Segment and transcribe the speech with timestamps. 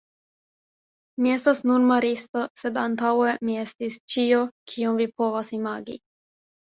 [1.25, 4.41] Mi estas nun maristo, sed antaŭe mi estis ĉio,
[4.73, 6.01] kion vi povas imagi.